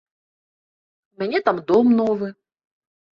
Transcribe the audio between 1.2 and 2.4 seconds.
мяне там дом новы.